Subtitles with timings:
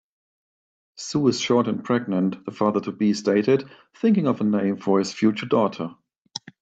[0.95, 5.45] "Sue is short and pregnant", the father-to-be stated, thinking of a name for his future
[5.45, 5.93] daughter.